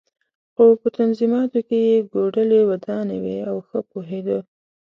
[0.53, 4.39] خو په نظمیاتو کې یې کوډلۍ ودانې وې او ښه پوهېده.